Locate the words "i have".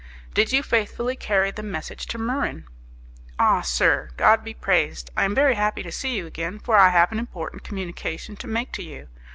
6.75-7.11